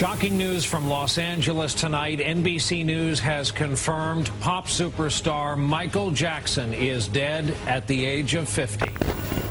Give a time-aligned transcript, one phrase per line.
[0.00, 2.20] Shocking news from Los Angeles tonight.
[2.20, 8.86] NBC News has confirmed pop superstar Michael Jackson is dead at the age of 50.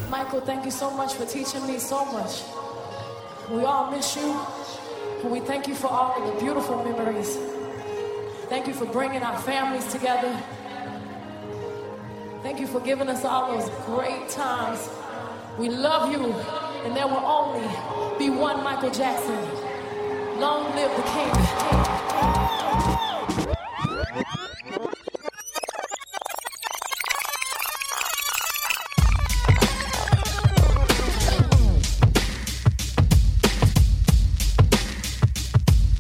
[0.09, 2.41] Michael, thank you so much for teaching me so much.
[3.51, 4.41] We all miss you,
[5.21, 7.37] and we thank you for all of the beautiful memories.
[8.49, 10.35] Thank you for bringing our families together.
[12.41, 14.89] Thank you for giving us all those great times.
[15.59, 16.33] We love you,
[16.85, 17.67] and there will only
[18.17, 19.58] be one Michael Jackson.
[20.39, 21.29] Long live the king.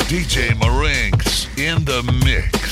[0.07, 2.68] DJ Marinx in the mix.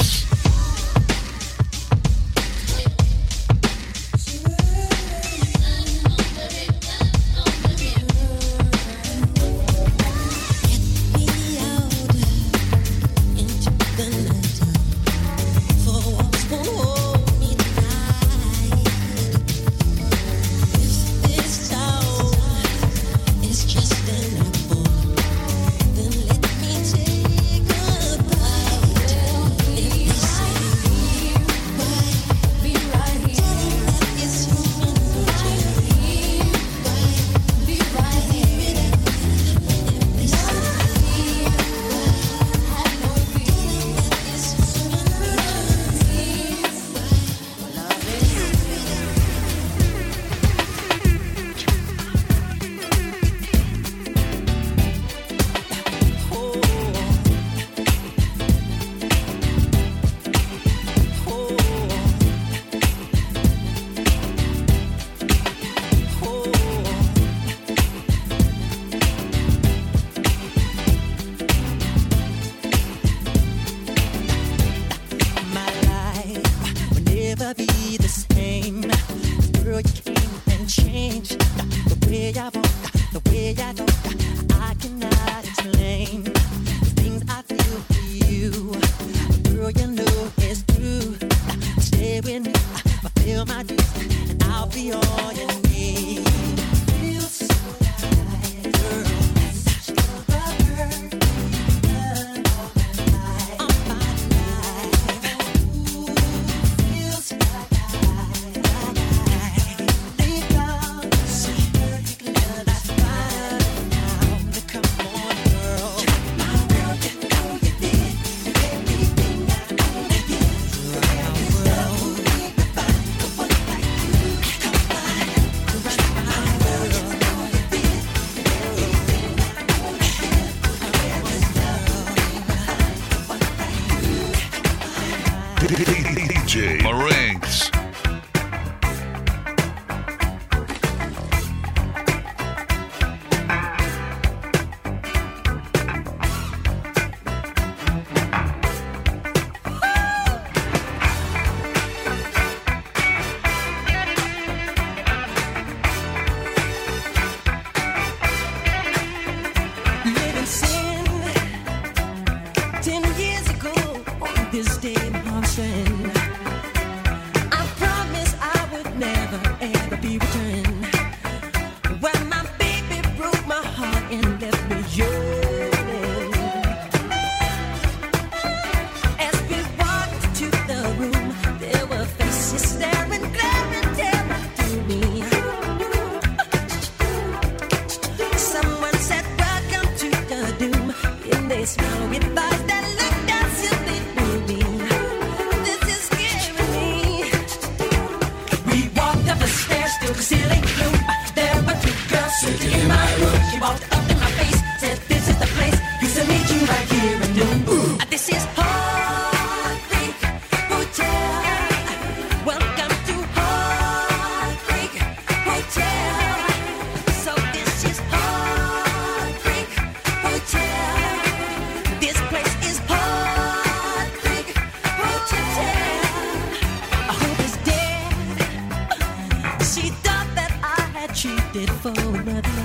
[231.53, 232.56] did for another.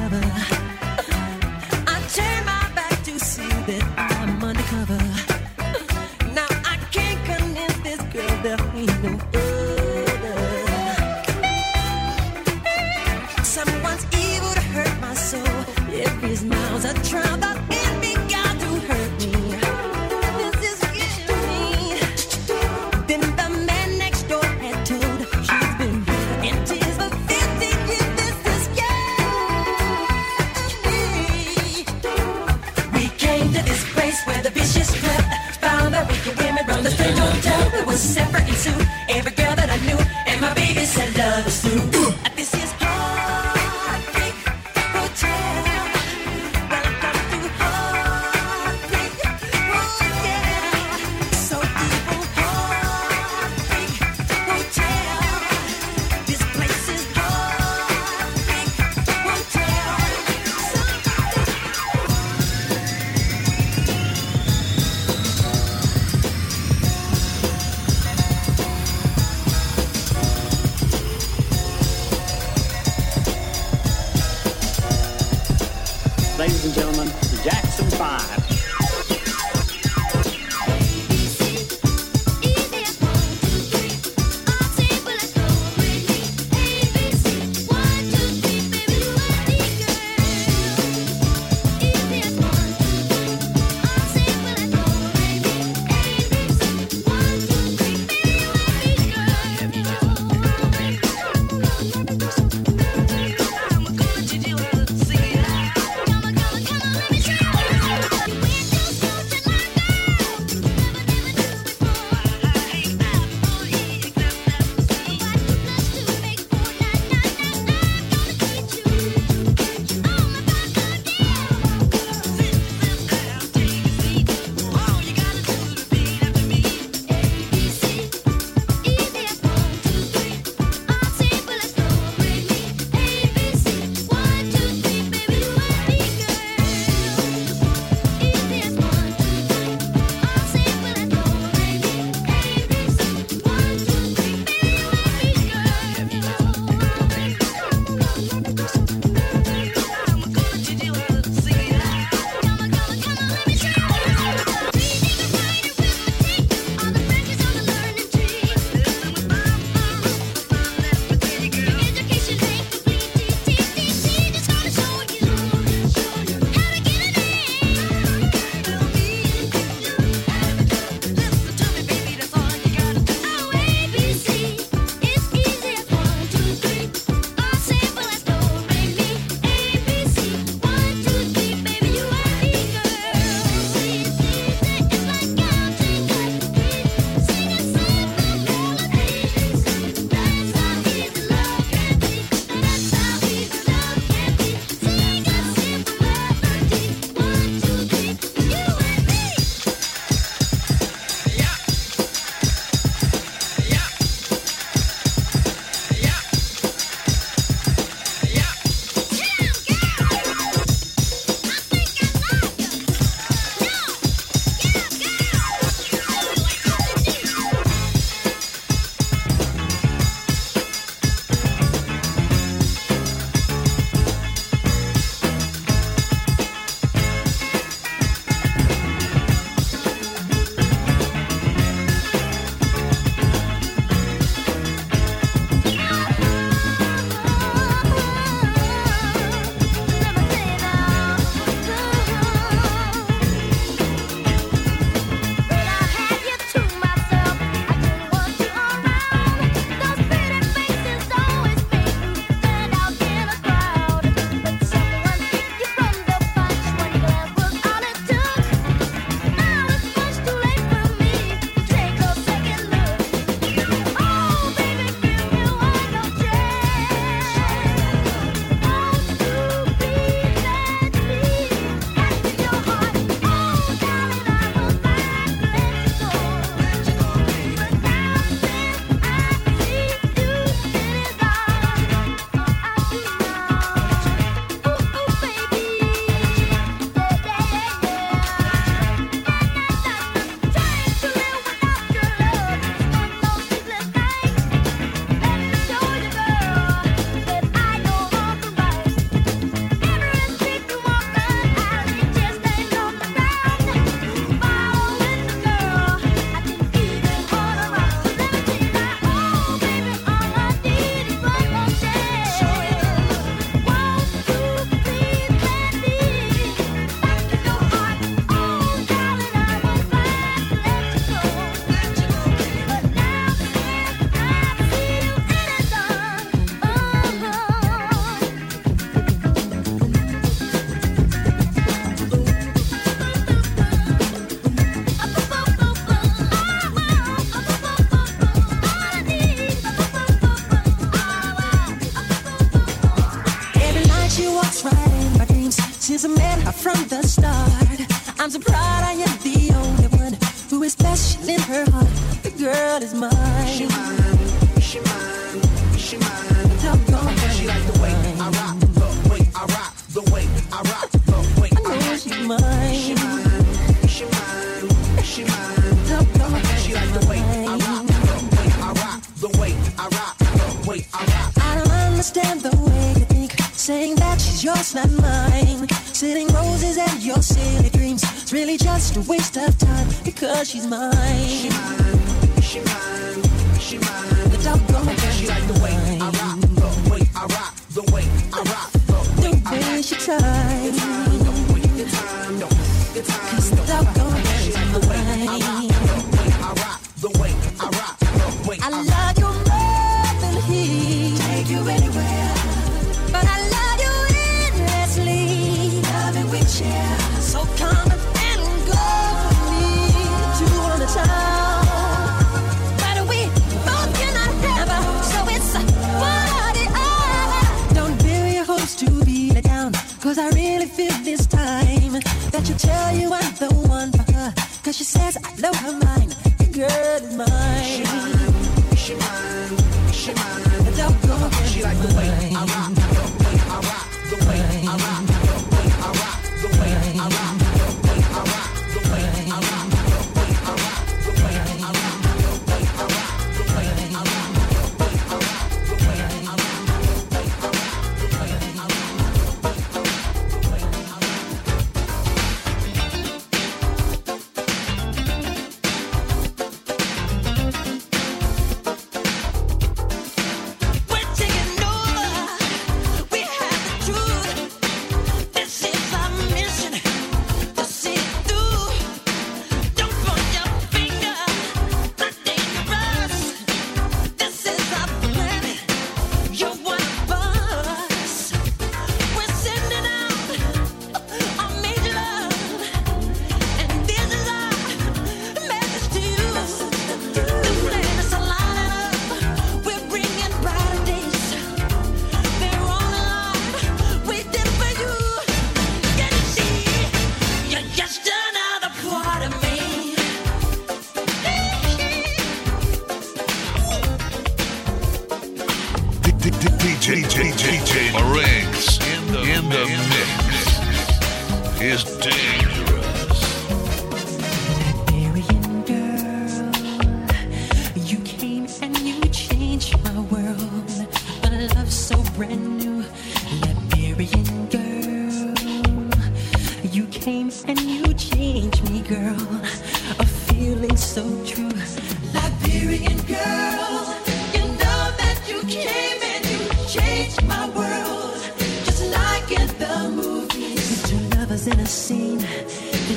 [541.63, 542.21] a scene.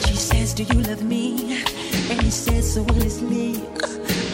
[0.07, 1.63] She says, Do you love me?
[2.10, 3.62] And he says so honestly,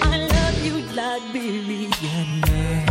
[0.02, 2.91] I love you like Billy and Mary.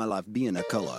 [0.00, 0.98] My life being a color.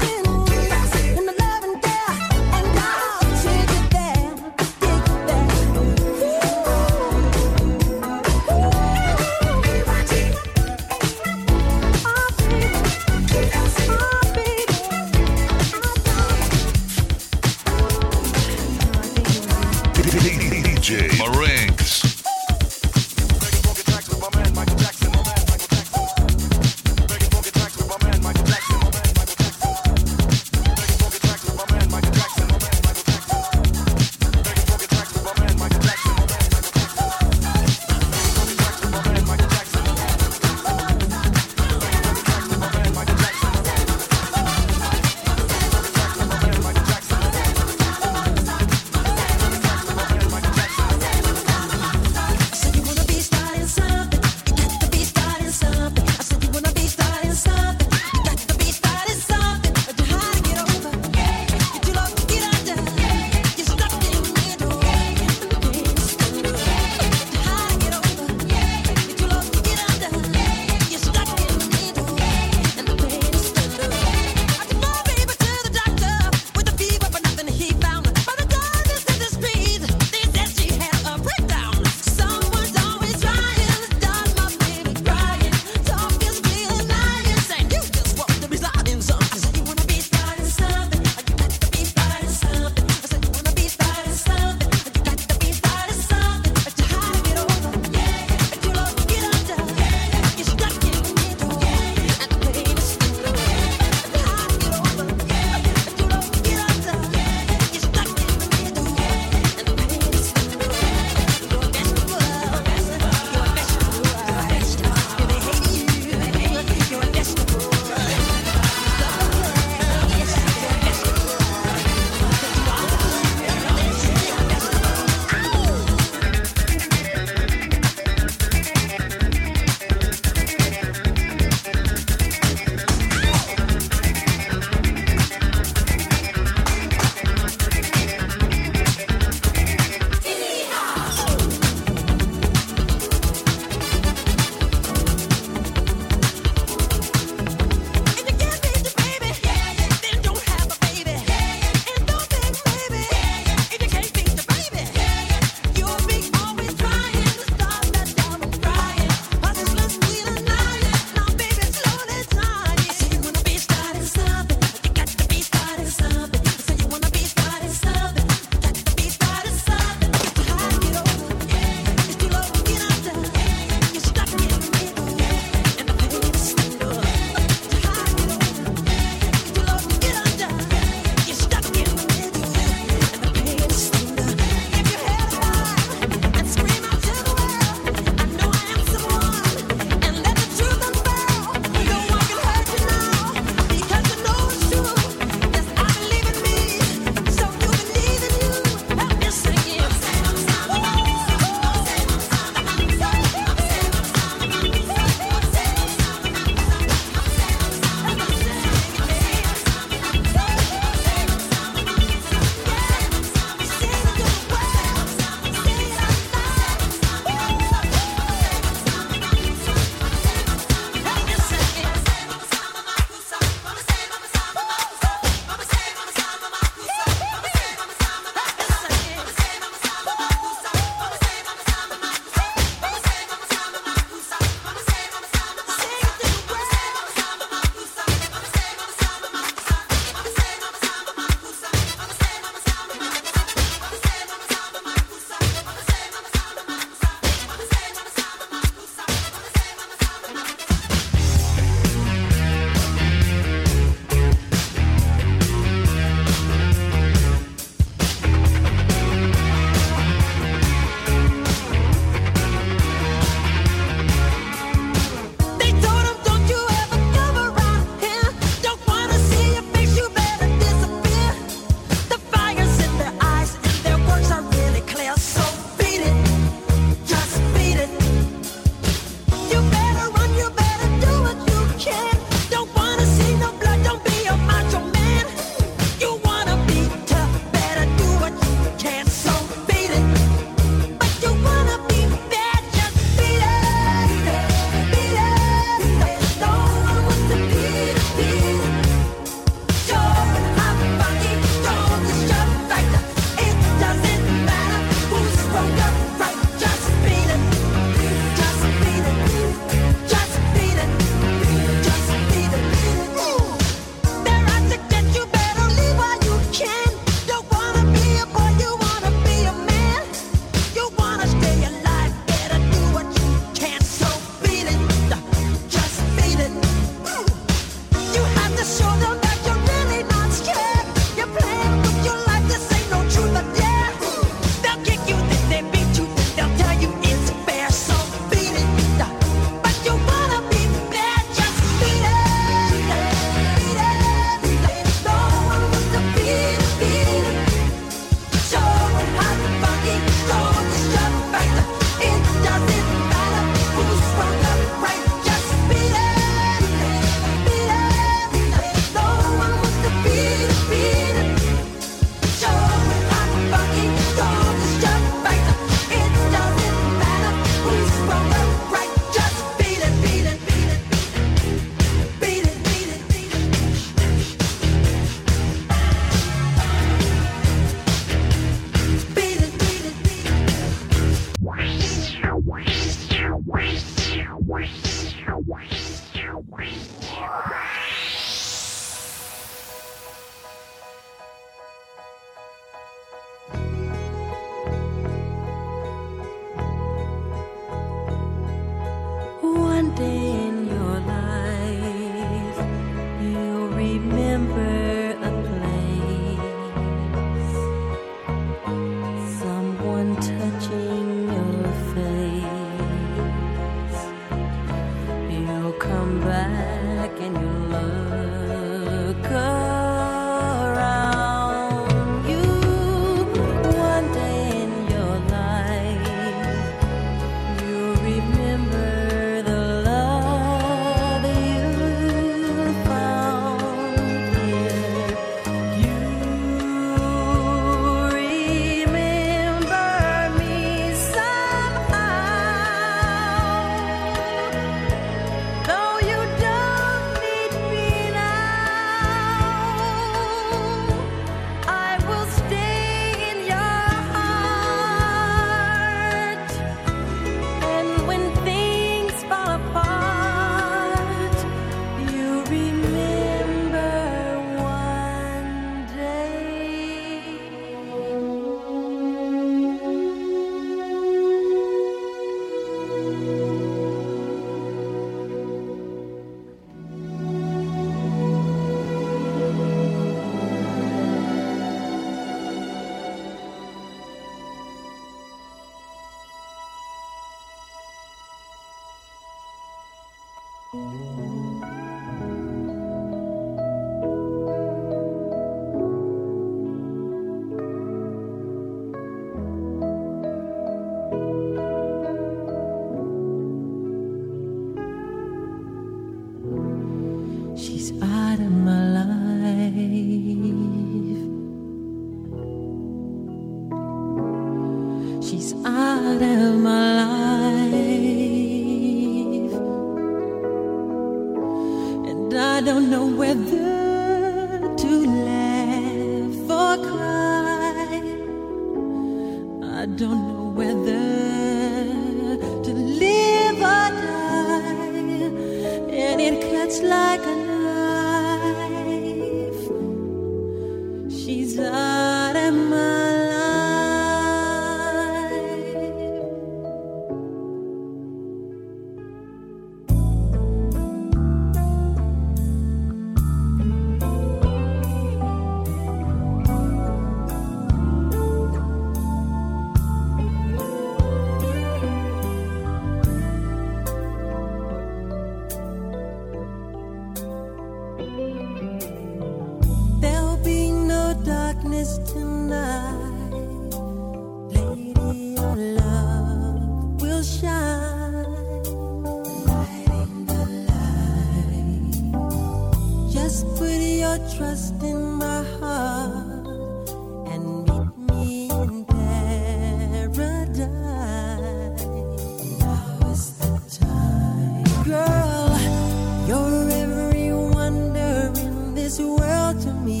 [599.28, 600.00] world to me.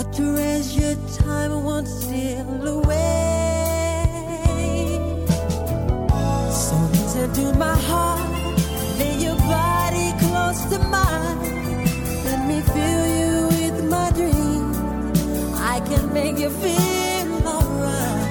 [0.00, 4.04] A treasure time won't steal away.
[6.62, 8.30] So listen to my heart,
[8.98, 11.38] lay your body close to mine.
[12.28, 14.76] Let me fill you with my dreams.
[15.74, 18.28] I can make you feel alright.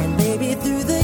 [0.00, 0.99] And maybe through the